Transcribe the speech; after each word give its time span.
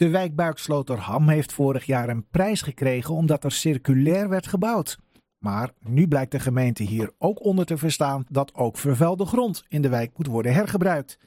De 0.00 0.08
wijk 0.08 0.34
Buiksloterham 0.34 1.28
heeft 1.28 1.52
vorig 1.52 1.84
jaar 1.84 2.08
een 2.08 2.26
prijs 2.30 2.62
gekregen 2.62 3.14
omdat 3.14 3.44
er 3.44 3.52
circulair 3.52 4.28
werd 4.28 4.46
gebouwd. 4.46 4.98
Maar 5.38 5.70
nu 5.80 6.08
blijkt 6.08 6.32
de 6.32 6.40
gemeente 6.40 6.82
hier 6.82 7.12
ook 7.18 7.44
onder 7.44 7.66
te 7.66 7.78
verstaan 7.78 8.24
dat 8.28 8.54
ook 8.54 8.78
vervuilde 8.78 9.24
grond 9.26 9.64
in 9.68 9.82
de 9.82 9.88
wijk 9.88 10.10
moet 10.16 10.26
worden 10.26 10.52
hergebruikt. 10.52 11.18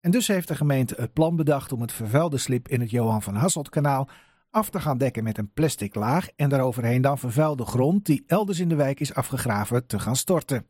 En 0.00 0.10
dus 0.10 0.26
heeft 0.26 0.48
de 0.48 0.54
gemeente 0.54 0.94
het 0.98 1.12
plan 1.12 1.36
bedacht 1.36 1.72
om 1.72 1.80
het 1.80 1.92
vervuilde 1.92 2.38
slip 2.38 2.68
in 2.68 2.80
het 2.80 2.90
Johan 2.90 3.22
van 3.22 3.34
Hasseltkanaal 3.34 4.08
af 4.50 4.70
te 4.70 4.80
gaan 4.80 4.98
dekken 4.98 5.24
met 5.24 5.38
een 5.38 5.52
plastic 5.52 5.94
laag 5.94 6.28
en 6.36 6.48
daaroverheen 6.48 7.02
dan 7.02 7.18
vervuilde 7.18 7.64
grond 7.64 8.06
die 8.06 8.24
elders 8.26 8.58
in 8.58 8.68
de 8.68 8.76
wijk 8.76 9.00
is 9.00 9.14
afgegraven 9.14 9.86
te 9.86 9.98
gaan 9.98 10.16
storten. 10.16 10.66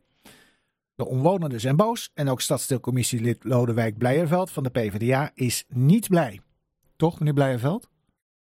De 0.95 1.05
omwonenden 1.05 1.59
zijn 1.59 1.75
boos 1.75 2.11
en 2.13 2.29
ook 2.29 2.41
stadsdeelcommissielid 2.41 3.43
Lodewijk 3.43 3.97
Blijerveld 3.97 4.51
van 4.51 4.63
de 4.63 4.69
PvdA 4.69 5.31
is 5.33 5.65
niet 5.67 6.07
blij. 6.07 6.44
Toch, 6.95 7.19
meneer 7.19 7.33
Blijerveld? 7.33 7.89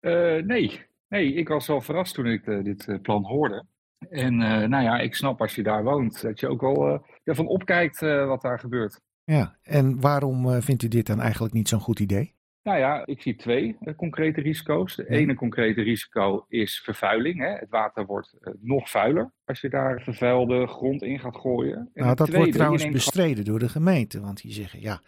Uh, 0.01 0.43
nee. 0.43 0.85
nee, 1.07 1.33
ik 1.33 1.47
was 1.47 1.67
wel 1.67 1.81
verrast 1.81 2.13
toen 2.13 2.25
ik 2.25 2.45
uh, 2.45 2.63
dit 2.63 2.87
uh, 2.87 3.01
plan 3.01 3.25
hoorde. 3.25 3.65
En 4.09 4.37
nou 4.69 4.83
ja, 4.83 4.99
ik 4.99 5.15
snap 5.15 5.41
als 5.41 5.55
je 5.55 5.63
daar 5.63 5.83
woont 5.83 6.21
dat 6.21 6.39
je 6.39 6.47
ook 6.47 6.61
wel 6.61 7.05
ervan 7.23 7.47
opkijkt 7.47 7.99
wat 7.99 8.41
daar 8.41 8.59
gebeurt. 8.59 9.01
Ja, 9.23 9.57
en 9.63 10.01
waarom 10.01 10.61
vindt 10.61 10.83
u 10.83 10.87
dit 10.87 11.07
dan 11.07 11.21
eigenlijk 11.21 11.53
niet 11.53 11.67
zo'n 11.67 11.79
goed 11.79 11.99
idee? 11.99 12.33
Nou 12.63 12.77
ja, 12.77 13.05
ik 13.05 13.21
zie 13.21 13.35
twee 13.35 13.77
concrete 13.95 14.41
risico's. 14.41 14.95
De 14.95 15.09
ene 15.09 15.35
concrete 15.35 15.81
risico 15.81 16.45
is 16.47 16.79
vervuiling. 16.79 17.39
Hè. 17.39 17.49
Het 17.49 17.69
water 17.69 18.05
wordt 18.05 18.37
nog 18.59 18.89
vuiler 18.89 19.31
als 19.45 19.61
je 19.61 19.69
daar 19.69 20.01
vervuilde 20.01 20.67
grond 20.67 21.01
in 21.01 21.19
gaat 21.19 21.37
gooien. 21.37 21.77
En 21.77 22.03
nou, 22.03 22.15
dat 22.15 22.17
tweede, 22.17 22.37
wordt 22.37 22.53
trouwens 22.53 22.89
bestreden 22.89 23.45
door 23.45 23.59
de 23.59 23.69
gemeente. 23.69 24.21
Want 24.21 24.41
die 24.41 24.51
zeggen, 24.51 24.81
ja, 24.81 25.01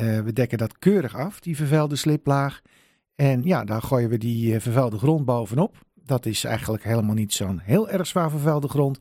we 0.00 0.32
dekken 0.32 0.58
dat 0.58 0.78
keurig 0.78 1.16
af, 1.16 1.40
die 1.40 1.56
vervuilde 1.56 1.96
sliplaag. 1.96 2.60
En 3.20 3.42
ja, 3.42 3.64
daar 3.64 3.82
gooien 3.82 4.08
we 4.08 4.18
die 4.18 4.54
uh, 4.54 4.60
vervuilde 4.60 4.98
grond 4.98 5.24
bovenop. 5.24 5.76
Dat 5.94 6.26
is 6.26 6.44
eigenlijk 6.44 6.84
helemaal 6.84 7.14
niet 7.14 7.32
zo'n 7.32 7.58
heel 7.58 7.88
erg 7.88 8.06
zwaar 8.06 8.30
vervuilde 8.30 8.68
grond. 8.68 8.98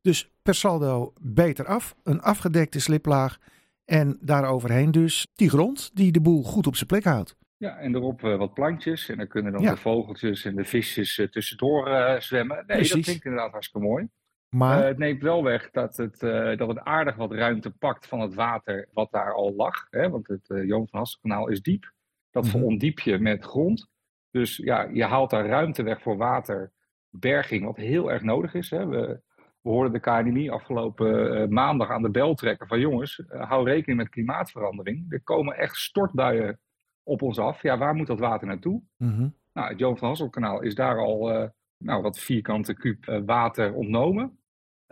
Dus 0.00 0.30
per 0.42 0.54
saldo 0.54 1.12
beter 1.20 1.66
af, 1.66 1.94
een 2.02 2.20
afgedekte 2.20 2.80
sliplaag. 2.80 3.38
En 3.84 4.18
daaroverheen 4.20 4.90
dus 4.90 5.26
die 5.34 5.48
grond 5.48 5.90
die 5.94 6.12
de 6.12 6.20
boel 6.20 6.42
goed 6.42 6.66
op 6.66 6.76
zijn 6.76 6.86
plek 6.86 7.04
houdt. 7.04 7.36
Ja, 7.56 7.76
en 7.78 7.94
erop 7.94 8.22
uh, 8.22 8.36
wat 8.36 8.54
plantjes. 8.54 9.08
En 9.08 9.16
dan 9.16 9.26
kunnen 9.26 9.52
dan 9.52 9.62
de 9.62 9.76
vogeltjes 9.76 10.44
en 10.44 10.56
de 10.56 10.64
visjes 10.64 11.18
uh, 11.18 11.28
tussendoor 11.28 12.16
zwemmen. 12.18 12.56
Nee, 12.56 12.76
Precies. 12.76 12.92
dat 12.92 13.02
klinkt 13.02 13.24
inderdaad 13.24 13.52
hartstikke 13.52 13.86
mooi. 13.86 14.08
Maar 14.54 14.86
het 14.86 14.98
neemt 14.98 15.22
wel 15.22 15.42
weg 15.42 15.70
dat 15.70 15.96
het, 15.96 16.20
dat 16.58 16.68
het 16.68 16.78
aardig 16.78 17.16
wat 17.16 17.32
ruimte 17.32 17.70
pakt 17.70 18.06
van 18.06 18.20
het 18.20 18.34
water 18.34 18.88
wat 18.92 19.12
daar 19.12 19.34
al 19.34 19.54
lag. 19.54 19.86
Hè? 19.90 20.10
Want 20.10 20.28
het 20.28 20.46
Johan 20.46 20.88
van 20.88 20.98
Hasselkanaal 20.98 21.48
is 21.48 21.62
diep. 21.62 21.92
Dat 22.30 22.44
mm 22.44 22.50
verondiep 22.50 22.98
je 22.98 23.18
met 23.18 23.44
grond. 23.44 23.90
Dus 24.30 24.56
ja, 24.56 24.82
je 24.82 25.04
haalt 25.04 25.30
daar 25.30 25.46
ruimte 25.46 25.82
weg 25.82 26.02
voor 26.02 26.16
waterberging, 26.16 27.64
wat 27.64 27.76
heel 27.76 28.12
erg 28.12 28.22
nodig 28.22 28.54
is. 28.54 28.70
Hè. 28.70 28.86
We, 28.86 29.20
we 29.60 29.70
hoorden 29.70 29.92
de 29.92 30.00
KNMI 30.00 30.50
afgelopen 30.50 31.40
uh, 31.40 31.48
maandag 31.48 31.90
aan 31.90 32.02
de 32.02 32.10
bel 32.10 32.34
trekken 32.34 32.66
van 32.66 32.80
jongens, 32.80 33.18
uh, 33.18 33.48
hou 33.48 33.64
rekening 33.68 33.98
met 33.98 34.08
klimaatverandering. 34.08 35.12
Er 35.12 35.22
komen 35.22 35.56
echt 35.56 35.76
stortbuien 35.76 36.60
op 37.02 37.22
ons 37.22 37.38
af. 37.38 37.62
Ja, 37.62 37.78
waar 37.78 37.94
moet 37.94 38.06
dat 38.06 38.18
water 38.18 38.46
naartoe? 38.46 38.82
Mm 38.96 39.34
Nou, 39.52 39.68
het 39.68 39.78
Johan 39.78 39.98
van 39.98 40.08
Hasselkanaal 40.08 40.60
is 40.60 40.74
daar 40.74 40.98
al 40.98 41.32
uh, 41.32 41.48
nou, 41.76 42.02
wat 42.02 42.18
vierkante 42.18 42.74
kuub 42.74 43.22
water 43.24 43.74
ontnomen. 43.74 44.38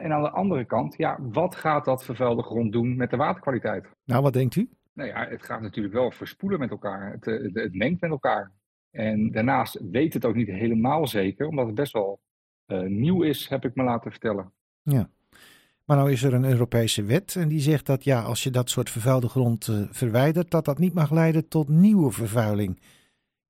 En 0.01 0.13
aan 0.13 0.23
de 0.23 0.31
andere 0.31 0.65
kant, 0.65 0.97
ja, 0.97 1.19
wat 1.21 1.55
gaat 1.55 1.85
dat 1.85 2.05
vervuilde 2.05 2.43
grond 2.43 2.73
doen 2.73 2.97
met 2.97 3.11
de 3.11 3.17
waterkwaliteit? 3.17 3.87
Nou, 4.05 4.23
wat 4.23 4.33
denkt 4.33 4.57
u? 4.57 4.69
Nou 4.93 5.09
ja, 5.09 5.27
het 5.29 5.43
gaat 5.43 5.61
natuurlijk 5.61 5.95
wel 5.95 6.11
verspoelen 6.11 6.59
met 6.59 6.71
elkaar. 6.71 7.11
Het, 7.11 7.25
het, 7.25 7.55
het 7.55 7.75
mengt 7.75 8.01
met 8.01 8.11
elkaar. 8.11 8.53
En 8.91 9.31
daarnaast 9.31 9.81
weet 9.91 10.15
het 10.15 10.25
ook 10.25 10.35
niet 10.35 10.49
helemaal 10.49 11.07
zeker, 11.07 11.47
omdat 11.47 11.67
het 11.67 11.75
best 11.75 11.93
wel 11.93 12.21
uh, 12.67 12.81
nieuw 12.81 13.23
is, 13.23 13.49
heb 13.49 13.65
ik 13.65 13.75
me 13.75 13.83
laten 13.83 14.11
vertellen. 14.11 14.53
Ja. 14.83 15.11
Maar 15.85 15.97
nou 15.97 16.11
is 16.13 16.23
er 16.23 16.35
een 16.35 16.45
Europese 16.45 17.03
wet 17.03 17.37
en 17.37 17.49
die 17.49 17.61
zegt 17.61 17.87
dat 17.87 18.05
ja, 18.05 18.23
als 18.23 18.43
je 18.43 18.51
dat 18.51 18.71
soort 18.71 18.91
vervuilde 18.91 19.29
grond 19.29 19.67
uh, 19.67 19.83
verwijdert, 19.91 20.51
dat 20.51 20.65
dat 20.65 20.79
niet 20.79 20.95
mag 20.95 21.11
leiden 21.11 21.49
tot 21.49 21.69
nieuwe 21.69 22.11
vervuiling. 22.11 22.81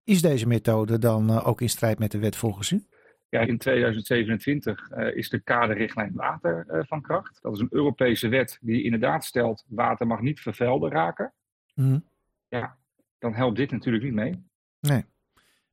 Is 0.05 0.23
deze 0.23 0.47
methode 0.47 0.99
dan 0.99 1.31
uh, 1.31 1.49
ook 1.49 1.61
in 1.61 1.69
strijd 1.69 1.99
met 1.99 2.11
de 2.11 2.19
wet 2.19 2.37
volgens 2.37 2.71
u? 2.71 2.85
Ja, 3.31 3.41
in 3.41 3.59
2027 3.59 4.91
is 4.91 5.29
de 5.29 5.41
kaderrichtlijn 5.41 6.13
water 6.15 6.85
van 6.87 7.03
kracht. 7.03 7.39
Dat 7.43 7.55
is 7.55 7.61
een 7.61 7.69
Europese 7.71 8.29
wet 8.29 8.59
die 8.61 8.83
inderdaad 8.83 9.25
stelt 9.25 9.65
water 9.69 10.07
mag 10.07 10.21
niet 10.21 10.41
vervuilden 10.41 10.91
raken. 10.91 11.33
Mm. 11.75 12.05
Ja, 12.49 12.77
dan 13.19 13.35
helpt 13.35 13.57
dit 13.57 13.71
natuurlijk 13.71 14.05
niet 14.05 14.13
mee. 14.13 14.45
Nee. 14.81 15.05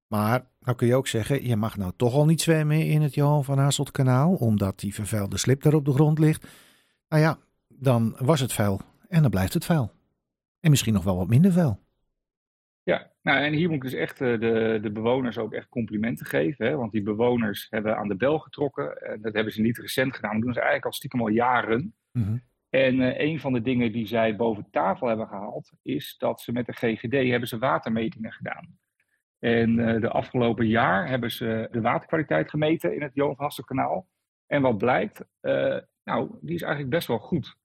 Maar 0.07 0.45
dan 0.59 0.75
kun 0.75 0.88
je 0.88 0.95
ook 0.95 1.07
zeggen, 1.07 1.47
je 1.47 1.56
mag 1.56 1.78
nou 1.78 1.91
toch 1.95 2.13
al 2.13 2.25
niet 2.25 2.41
zwemmen 2.41 2.85
in 2.85 3.01
het 3.01 3.13
Johan 3.13 3.44
van 3.44 3.57
Hasselt 3.57 3.91
kanaal, 3.91 4.34
omdat 4.34 4.79
die 4.79 4.94
vervuilde 4.94 5.38
slip 5.38 5.62
daar 5.62 5.74
op 5.74 5.85
de 5.85 5.94
grond 5.94 6.19
ligt. 6.19 6.47
Nou 7.09 7.22
ja, 7.22 7.38
dan 7.68 8.16
was 8.19 8.39
het 8.39 8.53
vuil 8.53 8.81
en 9.07 9.22
dan 9.22 9.31
blijft 9.31 9.53
het 9.53 9.66
vuil. 9.66 9.91
En 10.59 10.69
misschien 10.69 10.94
nog 10.94 11.03
wel 11.03 11.18
wat 11.18 11.28
minder 11.28 11.51
vuil. 11.51 11.79
Ja, 12.88 13.12
nou 13.22 13.40
en 13.40 13.53
hier 13.53 13.68
moet 13.68 13.75
ik 13.75 13.81
dus 13.81 13.94
echt 13.94 14.22
eh, 14.22 14.40
de, 14.40 14.80
de 14.81 14.92
bewoners 14.92 15.38
ook 15.38 15.53
echt 15.53 15.70
complimenten 15.70 16.25
geven. 16.25 16.66
Hè? 16.66 16.75
Want 16.75 16.92
die 16.92 17.02
bewoners 17.02 17.68
hebben 17.70 17.98
aan 17.98 18.08
de 18.08 18.16
bel 18.16 18.40
getrokken. 18.40 19.02
En 19.02 19.22
dat 19.22 19.34
hebben 19.34 19.53
ze 19.53 19.62
niet 19.62 19.78
recent 19.78 20.16
gedaan, 20.16 20.34
dat 20.34 20.42
doen 20.42 20.53
ze 20.53 20.59
eigenlijk 20.59 20.86
al 20.86 20.94
stiekem 20.94 21.22
al 21.22 21.28
jaren. 21.28 21.96
Mm 22.12 22.44
En 22.70 23.00
uh, 23.00 23.20
een 23.20 23.40
van 23.40 23.53
de 23.53 23.62
dingen 23.62 23.92
die 23.92 24.08
zij 24.08 24.36
boven 24.36 24.68
tafel 24.72 25.08
hebben 25.08 25.28
gehaald, 25.28 25.72
is 25.81 26.16
dat 26.18 26.42
ze 26.42 26.52
met 26.52 26.66
de 26.66 26.74
GGD 26.74 27.30
hebben 27.30 27.48
ze 27.48 27.58
watermetingen 27.58 28.31
gedaan. 28.31 28.78
En 29.40 29.78
uh, 29.78 30.02
de 30.02 30.09
afgelopen 30.09 30.68
jaar 30.68 31.08
hebben 31.09 31.31
ze 31.31 31.68
de 31.72 31.81
waterkwaliteit 31.81 32.50
gemeten 32.50 32.96
in 32.96 33.02
het 33.02 33.14
Johan 33.14 33.36
van 33.36 33.46
Hasselkanaal. 33.46 34.08
En 34.46 34.62
wat 34.62 34.78
blijkt, 34.78 35.25
uh, 35.42 35.78
nou, 36.04 36.38
die 36.42 36.56
is 36.56 36.62
eigenlijk 36.62 36.92
best 36.92 37.08
wel 37.08 37.19
goed. 37.19 37.58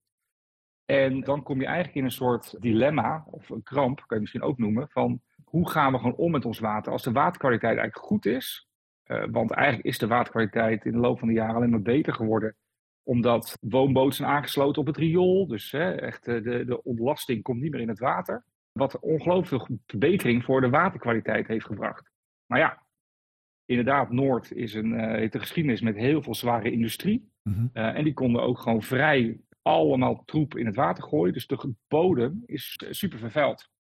En 0.92 1.20
dan 1.20 1.42
kom 1.42 1.60
je 1.60 1.66
eigenlijk 1.66 1.96
in 1.96 2.04
een 2.04 2.10
soort 2.10 2.56
dilemma, 2.60 3.24
of 3.30 3.50
een 3.50 3.62
kramp, 3.62 3.96
kan 3.96 4.16
je 4.16 4.20
misschien 4.20 4.42
ook 4.42 4.58
noemen, 4.58 4.88
van 4.88 5.20
hoe 5.44 5.70
gaan 5.70 5.92
we 5.92 5.98
gewoon 5.98 6.14
om 6.14 6.30
met 6.30 6.44
ons 6.44 6.58
water 6.58 6.92
als 6.92 7.02
de 7.02 7.12
waterkwaliteit 7.12 7.78
eigenlijk 7.78 8.06
goed 8.06 8.26
is. 8.26 8.68
Uh, 9.06 9.24
want 9.30 9.50
eigenlijk 9.50 9.86
is 9.86 9.98
de 9.98 10.06
waterkwaliteit 10.06 10.84
in 10.84 10.92
de 10.92 10.98
loop 10.98 11.18
van 11.18 11.28
de 11.28 11.34
jaren 11.34 11.54
alleen 11.54 11.70
maar 11.70 11.82
beter 11.82 12.12
geworden 12.12 12.56
omdat 13.02 13.58
woonboten 13.60 14.14
zijn 14.14 14.28
aangesloten 14.28 14.80
op 14.80 14.86
het 14.86 14.96
riool. 14.96 15.46
Dus 15.46 15.70
hè, 15.70 15.90
echt, 15.92 16.24
de, 16.24 16.64
de 16.66 16.82
ontlasting 16.82 17.42
komt 17.42 17.60
niet 17.60 17.70
meer 17.70 17.80
in 17.80 17.88
het 17.88 17.98
water. 17.98 18.44
Wat 18.72 18.98
ongelooflijk 18.98 19.68
verbetering 19.86 20.44
voor 20.44 20.60
de 20.60 20.70
waterkwaliteit 20.70 21.46
heeft 21.46 21.66
gebracht. 21.66 22.10
Maar 22.46 22.58
ja, 22.58 22.82
inderdaad, 23.64 24.10
Noord 24.10 24.52
is 24.52 24.74
een, 24.74 24.92
uh, 24.92 25.06
heeft 25.06 25.34
een 25.34 25.40
geschiedenis 25.40 25.80
met 25.80 25.96
heel 25.96 26.22
veel 26.22 26.34
zware 26.34 26.70
industrie. 26.70 27.30
Mm 27.42 27.70
en 27.72 28.04
die 28.04 28.14
konden 28.14 28.42
ook 28.42 28.58
gewoon 28.58 28.82
vrij 28.82 29.40
allemaal 29.62 30.22
troep 30.24 30.56
in 30.56 30.66
het 30.66 30.76
water 30.76 31.04
gooien. 31.04 31.32
Dus 31.32 31.46
de 31.46 31.74
bodem 31.88 32.42
is 32.46 32.78
super 32.90 33.18
vervuild. 33.18 33.70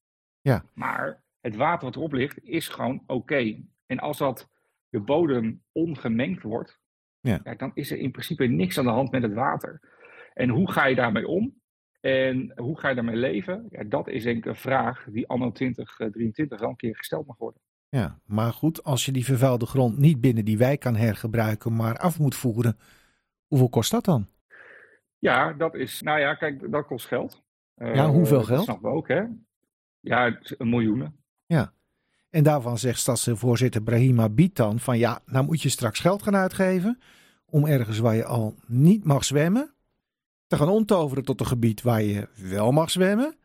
Ja. 0.40 0.64
Maar 0.74 1.22
het 1.40 1.56
water 1.56 1.86
wat 1.86 1.96
erop 1.96 2.12
ligt 2.12 2.38
is 2.42 2.68
gewoon 2.68 3.02
oké. 3.06 3.62
En 3.86 3.98
als 3.98 4.18
dat 4.18 4.48
de 4.88 5.00
bodem 5.00 5.62
ongemengd 5.72 6.42
wordt, 6.42 6.78
ja. 7.20 7.40
ja. 7.44 7.54
dan 7.54 7.70
is 7.74 7.90
er 7.90 7.98
in 7.98 8.10
principe 8.10 8.46
niks 8.46 8.78
aan 8.78 8.84
de 8.84 8.90
hand 8.90 9.10
met 9.10 9.22
het 9.22 9.34
water. 9.34 9.80
En 10.34 10.48
hoe 10.48 10.72
ga 10.72 10.86
je 10.86 10.94
daarmee 10.94 11.28
om? 11.28 11.60
En 12.00 12.52
hoe 12.56 12.78
ga 12.78 12.88
je 12.88 12.94
daarmee 12.94 13.16
leven? 13.16 13.66
Ja, 13.70 13.84
dat 13.84 14.08
is 14.08 14.22
denk 14.22 14.36
ik 14.36 14.46
een 14.46 14.56
vraag 14.56 15.06
die 15.10 15.28
anno 15.28 15.52
2023 15.52 16.60
wel 16.60 16.68
een 16.68 16.76
keer 16.76 16.96
gesteld 16.96 17.26
mag 17.26 17.36
worden. 17.36 17.60
Ja, 17.88 18.20
maar 18.24 18.52
goed, 18.52 18.84
als 18.84 19.04
je 19.04 19.12
die 19.12 19.24
vervuilde 19.24 19.66
grond 19.66 19.98
niet 19.98 20.20
binnen 20.20 20.44
die 20.44 20.58
wijk 20.58 20.80
kan 20.80 20.96
hergebruiken, 20.96 21.76
maar 21.76 21.98
af 21.98 22.18
moet 22.18 22.34
voeren, 22.34 22.78
hoeveel 23.46 23.68
kost 23.68 23.90
dat 23.90 24.04
dan? 24.04 24.26
Ja, 25.22 25.52
dat 25.52 25.74
is, 25.74 26.02
nou 26.02 26.20
ja, 26.20 26.34
kijk, 26.34 26.70
dat 26.70 26.86
kost 26.86 27.06
geld. 27.06 27.42
Ja, 27.76 28.08
hoeveel 28.08 28.40
uh, 28.40 28.46
geld? 28.46 28.56
Dat 28.56 28.64
snappen 28.64 28.90
we 28.90 28.96
ook, 28.96 29.08
hè? 29.08 29.22
Ja, 30.00 30.38
een 30.42 30.68
miljoenen. 30.68 31.16
Ja, 31.46 31.72
en 32.30 32.42
daarvan 32.42 32.78
zegt 32.78 32.98
stadsvoorzitter 32.98 33.82
Brahima 33.82 34.28
Bitan 34.28 34.78
van 34.80 34.98
ja, 34.98 35.20
nou 35.26 35.44
moet 35.44 35.62
je 35.62 35.68
straks 35.68 36.00
geld 36.00 36.22
gaan 36.22 36.36
uitgeven 36.36 36.98
om 37.46 37.66
ergens 37.66 37.98
waar 37.98 38.14
je 38.14 38.24
al 38.24 38.54
niet 38.66 39.04
mag 39.04 39.24
zwemmen, 39.24 39.74
te 40.46 40.56
gaan 40.56 40.68
omtoveren 40.68 41.24
tot 41.24 41.40
een 41.40 41.46
gebied 41.46 41.82
waar 41.82 42.02
je 42.02 42.28
wel 42.34 42.72
mag 42.72 42.90
zwemmen. 42.90 43.36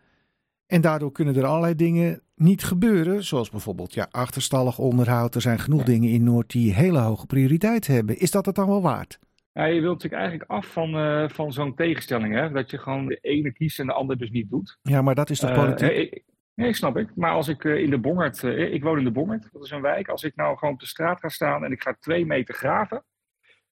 En 0.65 0.81
daardoor 0.81 1.11
kunnen 1.11 1.35
er 1.35 1.45
allerlei 1.45 1.75
dingen 1.75 2.21
niet 2.35 2.63
gebeuren, 2.63 3.23
zoals 3.23 3.49
bijvoorbeeld 3.49 3.93
ja, 3.93 4.07
achterstallig 4.11 4.79
onderhoud. 4.79 5.35
Er 5.35 5.41
zijn 5.41 5.59
genoeg 5.59 5.83
dingen 5.83 6.09
in 6.09 6.23
Noord 6.23 6.51
die 6.51 6.73
hele 6.73 6.99
hoge 6.99 7.25
prioriteit 7.25 7.87
hebben. 7.87 8.19
Is 8.19 8.31
dat 8.31 8.45
het 8.45 8.55
dan 8.55 8.67
wel 8.67 8.81
waard? 8.81 9.19
Ja, 9.57 9.65
je 9.65 9.81
wilt 9.81 9.93
natuurlijk 9.93 10.21
eigenlijk 10.21 10.51
af 10.51 10.67
van, 10.67 10.95
uh, 10.95 11.29
van 11.29 11.53
zo'n 11.53 11.75
tegenstelling, 11.75 12.33
hè? 12.33 12.51
dat 12.51 12.69
je 12.69 12.77
gewoon 12.77 13.05
de 13.05 13.17
ene 13.21 13.51
kiest 13.51 13.79
en 13.79 13.85
de 13.85 13.93
ander 13.93 14.17
dus 14.17 14.29
niet 14.29 14.49
doet. 14.49 14.77
Ja, 14.81 15.01
maar 15.01 15.15
dat 15.15 15.29
is 15.29 15.39
toch 15.39 15.53
politiek? 15.53 15.91
Uh, 15.91 15.99
ik, 15.99 16.23
nee, 16.53 16.73
snap 16.73 16.97
ik. 16.97 17.15
Maar 17.15 17.31
als 17.31 17.47
ik 17.47 17.63
uh, 17.63 17.77
in 17.77 17.89
de 17.89 17.97
Bongert, 17.97 18.43
ik 18.43 18.83
woon 18.83 18.97
in 18.97 19.03
de 19.03 19.11
Bongert, 19.11 19.49
dat 19.51 19.63
is 19.63 19.71
een 19.71 19.81
wijk. 19.81 20.07
Als 20.07 20.23
ik 20.23 20.35
nou 20.35 20.57
gewoon 20.57 20.73
op 20.73 20.79
de 20.79 20.85
straat 20.85 21.19
ga 21.19 21.29
staan 21.29 21.63
en 21.63 21.71
ik 21.71 21.81
ga 21.81 21.95
twee 21.99 22.25
meter 22.25 22.53
graven, 22.53 23.03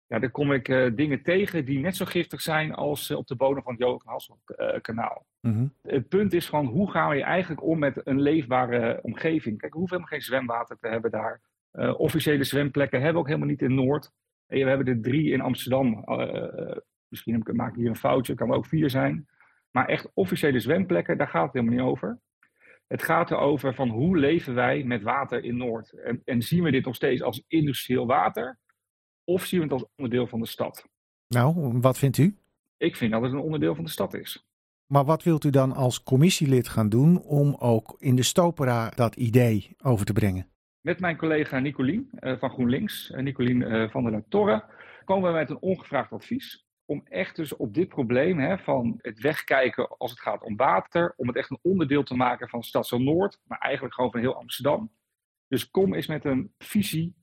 ja, 0.06 0.20
dan 0.20 0.32
kom 0.32 0.52
ik 0.52 0.96
dingen 0.96 1.24
tegen 1.24 1.66
die 1.66 1.80
net 1.80 1.96
zo 1.96 2.06
giftig 2.06 2.42
zijn 2.42 2.74
als 2.74 3.12
op 3.12 3.28
de 3.28 3.36
bodem 3.36 3.64
van 3.64 3.74
het 3.74 3.82
Johan-Hasselkanaal. 3.82 5.26
Uh, 5.42 5.52
mm 5.52 5.74
Het 5.82 6.08
punt 6.08 6.34
is 6.34 6.48
van 6.48 6.66
hoe 6.66 6.92
gaan 6.92 7.10
we 7.10 7.24
eigenlijk 7.24 7.64
om 7.64 7.80
met 7.80 8.02
een 8.04 8.22
leefbare 8.22 9.00
omgeving? 9.02 9.58
Kijk, 9.58 9.74
we 9.74 9.80
hoeven 9.80 9.98
helemaal 9.98 10.20
geen 10.20 10.28
zwemwater 10.28 10.78
te 10.80 10.88
hebben 10.88 11.12
daar. 11.12 11.42
officiële 11.98 12.44
zwemplekken 12.44 12.98
hebben 12.98 13.14
we 13.14 13.20
ook 13.20 13.28
helemaal 13.28 13.50
niet 13.50 13.62
in 13.62 13.76
Noord. 13.76 14.12
We 14.60 14.70
hebben 14.70 14.88
er 14.88 15.02
drie 15.02 15.32
in 15.32 15.42
Amsterdam. 15.42 16.04
misschien 17.08 17.44
maak 17.54 17.70
ik 17.70 17.76
hier 17.76 17.90
een 17.90 17.96
foutje, 17.96 18.34
kan 18.34 18.50
er 18.50 18.56
ook 18.56 18.66
vier 18.66 18.90
zijn. 18.90 19.28
Maar 19.72 19.88
echt 19.88 20.12
officiële 20.14 20.60
zwemplekken, 20.60 21.18
daar 21.18 21.28
gaat 21.28 21.44
het 21.44 21.54
helemaal 21.54 21.76
niet 21.76 21.86
over. 21.86 22.20
Het 22.88 23.04
gaat 23.04 23.32
erover 23.32 23.76
van 23.76 23.90
hoe 23.90 24.18
leven 24.18 24.54
wij 24.54 24.84
met 24.84 25.02
water 25.02 25.44
in 25.44 25.58
Noord. 25.58 25.92
En, 25.92 26.22
en 26.26 26.42
zien 26.42 26.64
we 26.64 26.72
dit 26.72 26.86
nog 26.86 26.96
steeds 26.96 27.22
als 27.22 27.44
industrieel 27.48 28.06
water? 28.06 28.60
Of 29.24 29.46
zien 29.46 29.60
we 29.60 29.66
het 29.66 29.74
als 29.74 29.86
onderdeel 29.96 30.28
van 30.28 30.40
de 30.40 30.48
stad? 30.48 30.88
Nou, 31.28 31.80
wat 31.80 31.98
vindt 31.98 32.18
u? 32.18 32.38
Ik 32.78 32.96
vind 32.96 33.12
dat 33.12 33.22
het 33.22 33.32
een 33.32 33.40
onderdeel 33.40 33.76
van 33.76 33.84
de 33.84 33.90
stad 33.90 34.14
is. 34.14 34.46
Maar 34.86 35.06
wat 35.06 35.24
wilt 35.24 35.44
u 35.44 35.50
dan 35.50 35.72
als 35.72 36.04
commissielid 36.04 36.68
gaan 36.68 36.90
doen 36.90 37.22
om 37.22 37.56
ook 37.60 37.96
in 38.00 38.16
de 38.16 38.24
Stopera 38.24 38.90
dat 38.90 39.16
idee 39.16 39.76
over 39.84 40.06
te 40.06 40.14
brengen? 40.14 40.51
Met 40.82 41.00
mijn 41.00 41.18
collega 41.18 41.60
Nicolien 41.60 42.10
uh, 42.20 42.38
van 42.38 42.50
GroenLinks, 42.50 43.10
uh, 43.10 43.20
Nicolien 43.20 43.62
uh, 43.62 43.90
van 43.90 44.04
der 44.04 44.24
Torre, 44.30 44.64
komen 45.06 45.32
we 45.32 45.38
met 45.38 45.50
een 45.50 45.62
ongevraagd 45.62 46.12
advies. 46.12 46.66
Om 46.86 47.02
echt 47.06 47.36
dus 47.36 47.56
op 47.56 47.74
dit 47.74 47.88
probleem 47.88 48.40
hè, 48.40 48.58
van 48.58 49.00
het 49.02 49.20
wegkijken 49.20 49.98
als 49.98 50.12
het 50.12 50.20
gaat 50.20 50.44
om 50.44 50.56
water, 50.56 51.14
om 51.18 51.28
het 51.28 51.36
echt 51.36 51.50
een 51.50 51.60
onderdeel 51.62 52.04
te 52.04 52.16
maken 52.16 52.50
van 52.50 52.64
Stadsel 52.64 53.00
Noord, 53.00 53.40
maar 53.44 53.58
eigenlijk 53.58 53.96
gewoon 53.96 54.12
van 54.12 54.20
heel 54.20 54.36
Amsterdam. 54.36 54.92
Dus 55.48 55.70
kom 55.70 55.94
eens 55.94 56.08
met 56.08 56.26
een 56.26 56.54
visie 56.58 57.16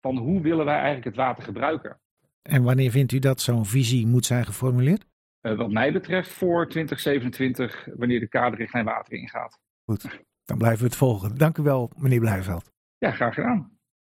van 0.00 0.16
hoe 0.16 0.40
willen 0.40 0.64
wij 0.64 0.74
eigenlijk 0.74 1.04
het 1.04 1.16
water 1.16 1.44
gebruiken. 1.44 2.00
En 2.42 2.62
wanneer 2.62 2.90
vindt 2.90 3.12
u 3.12 3.18
dat 3.18 3.40
zo'n 3.40 3.66
visie 3.66 4.06
moet 4.06 4.26
zijn 4.26 4.44
geformuleerd? 4.44 5.06
Uh, 5.42 5.56
wat 5.56 5.70
mij 5.70 5.92
betreft 5.92 6.32
voor 6.32 6.68
2027, 6.68 7.88
wanneer 7.94 8.20
de 8.20 8.28
kaderrichtlijn 8.28 8.84
water 8.84 9.12
ingaat. 9.12 9.60
Goed, 9.84 10.24
dan 10.44 10.58
blijven 10.58 10.80
we 10.80 10.86
het 10.86 10.96
volgen. 10.96 11.36
Dank 11.36 11.58
u 11.58 11.62
wel, 11.62 11.90
meneer 11.96 12.20
Blijveld. 12.20 12.74
Ja, 12.98 13.10
graag 13.10 13.34
gedaan. 13.34 13.75